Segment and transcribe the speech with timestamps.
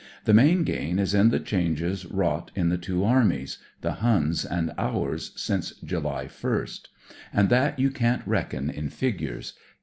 [0.25, 4.73] The main gain is in the changes wrought in the two armies— the Hun*s and
[4.75, 6.87] ours— since July 1st.
[7.31, 9.53] And that you can't reckon in figures.